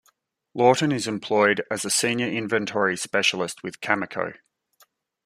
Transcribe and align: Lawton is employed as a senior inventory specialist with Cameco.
Lawton 0.55 0.91
is 0.91 1.07
employed 1.07 1.63
as 1.69 1.85
a 1.85 1.91
senior 1.91 2.25
inventory 2.25 2.97
specialist 2.97 3.61
with 3.61 3.81
Cameco. 3.81 4.33